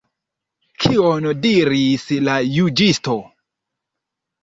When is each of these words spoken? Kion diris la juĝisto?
Kion 0.85 1.27
diris 1.45 2.09
la 2.31 2.41
juĝisto? 2.57 3.23